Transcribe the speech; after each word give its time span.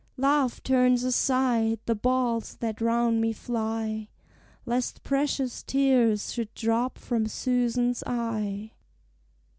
Love 0.17 0.63
turns 0.63 1.03
aside 1.03 1.77
the 1.85 1.93
balls 1.93 2.55
that 2.55 2.81
round 2.81 3.21
me 3.21 3.31
fly, 3.31 4.09
Lest 4.65 5.03
precious 5.03 5.61
tears 5.61 6.33
should 6.33 6.51
drop 6.55 6.97
from 6.97 7.27
Susan's 7.27 8.01
eye." 8.07 8.71